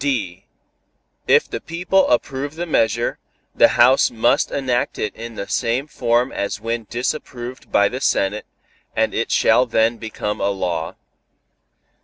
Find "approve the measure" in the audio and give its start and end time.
2.09-3.19